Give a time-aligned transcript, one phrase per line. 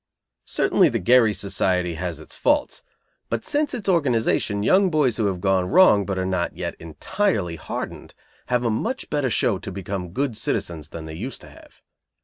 [0.47, 2.81] Certainly the Gerry Society has its faults;
[3.29, 7.55] but since its organization young boys who have gone wrong but are not yet entirely
[7.55, 8.15] hardened,
[8.47, 11.81] have a much better show to become good citizens than they used to have.